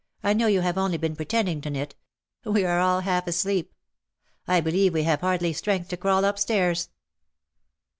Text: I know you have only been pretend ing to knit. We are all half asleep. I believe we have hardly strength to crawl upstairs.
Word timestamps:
I 0.23 0.33
know 0.33 0.47
you 0.47 0.61
have 0.61 0.79
only 0.79 0.97
been 0.97 1.15
pretend 1.15 1.47
ing 1.47 1.61
to 1.61 1.69
knit. 1.69 1.93
We 2.43 2.65
are 2.65 2.79
all 2.79 3.01
half 3.01 3.27
asleep. 3.27 3.71
I 4.47 4.59
believe 4.59 4.95
we 4.95 5.03
have 5.03 5.21
hardly 5.21 5.53
strength 5.53 5.89
to 5.89 5.97
crawl 5.97 6.25
upstairs. 6.25 6.89